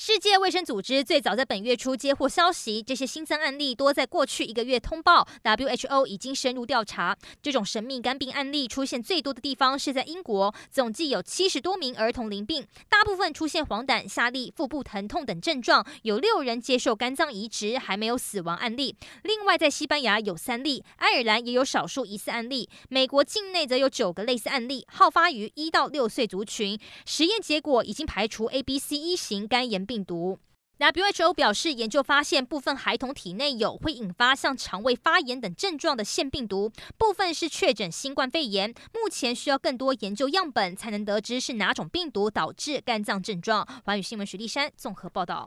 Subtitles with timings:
[0.00, 5.26] 世界卫生组织最早在本月初接获消息，这些新增案例多在过去一个月通报。
[5.42, 18.94] WHO 已经深入调查，这种神秘肝病案例出现最多的地方是在英国，总计有七十多名儿童淋病，大部分出现黄疸、下痢、腹部疼痛等症状，有六人接受肝脏移植，还没有死亡案例。
[19.24, 26.78] 另外，在西班牙有三例，爱尔兰也有少数疑似案例，美国境内则有九个类似案例，好发于一到六岁族群。
[27.04, 30.38] 实验结果已经排除 A、B、C 一型肝炎病毒
[30.78, 38.72] ，WHO 表示，研究发现部分孩童体内有会引发像肠胃发炎等症状的腺病毒，部分是确诊新冠肺炎。
[38.92, 43.66] 目前需要更多研究样本才能得知是哪种病毒导致肝脏症状。
[43.84, 45.46] 华语新闻徐丽珊综合报道。